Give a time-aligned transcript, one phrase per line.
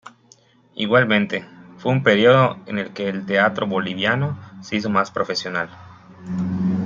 [0.73, 1.45] Igualmente,
[1.77, 5.69] fue un periodo en el que el teatro boliviano se hizo más profesional.